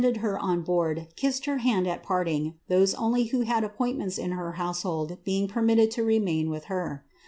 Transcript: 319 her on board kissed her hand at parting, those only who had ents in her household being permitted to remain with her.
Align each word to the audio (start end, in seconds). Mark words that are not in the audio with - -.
319 0.03 0.23
her 0.27 0.39
on 0.39 0.63
board 0.63 1.09
kissed 1.15 1.45
her 1.45 1.59
hand 1.59 1.85
at 1.85 2.01
parting, 2.01 2.55
those 2.67 2.95
only 2.95 3.25
who 3.25 3.41
had 3.41 3.63
ents 3.63 4.17
in 4.17 4.31
her 4.31 4.53
household 4.53 5.19
being 5.23 5.47
permitted 5.47 5.91
to 5.91 6.03
remain 6.03 6.49
with 6.49 6.63
her. 6.73 7.05